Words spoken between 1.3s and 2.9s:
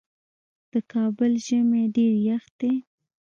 ژمی ډیر یخ دی